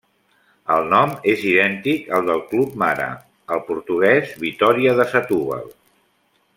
El 0.75 0.87
nom 0.93 1.11
és 1.33 1.43
idèntic 1.49 2.09
al 2.19 2.25
del 2.31 2.41
club 2.53 2.73
mare, 2.85 3.07
el 3.57 3.61
portuguès 3.69 4.35
Vitória 4.47 4.99
de 5.01 5.11
Setúbal. 5.15 5.71